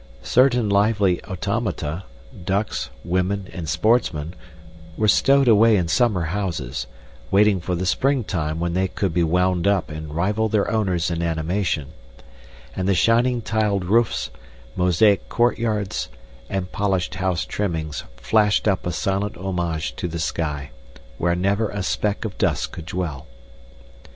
Certain 0.23 0.67
lively 0.67 1.23
automata, 1.25 2.03
ducks, 2.43 2.89
women, 3.05 3.47
and 3.53 3.69
sportsmen, 3.69 4.33
were 4.97 5.07
stowed 5.07 5.47
away 5.47 5.77
in 5.77 5.87
summer 5.87 6.23
houses, 6.23 6.87
waiting 7.29 7.61
for 7.61 7.75
the 7.75 7.85
spring 7.85 8.23
time 8.23 8.59
when 8.59 8.73
they 8.73 8.87
could 8.87 9.13
be 9.13 9.23
wound 9.23 9.67
up 9.67 9.91
and 9.91 10.15
rival 10.15 10.49
their 10.49 10.71
owners 10.71 11.11
in 11.11 11.21
animation; 11.21 11.89
and 12.75 12.87
the 12.87 12.95
shining 12.95 13.43
tiled 13.43 13.85
roofs, 13.85 14.31
mosaic 14.75 15.29
courtyards, 15.29 16.09
and 16.49 16.71
polished 16.71 17.13
house 17.13 17.45
trimmings 17.45 18.03
flashed 18.17 18.67
up 18.67 18.87
a 18.87 18.91
silent 18.91 19.37
homage 19.37 19.95
to 19.97 20.07
the 20.07 20.17
sky, 20.17 20.71
where 21.19 21.35
never 21.35 21.69
a 21.69 21.83
speck 21.83 22.25
of 22.25 22.35
dust 22.39 22.71
could 22.71 22.87
dwell. 22.87 23.27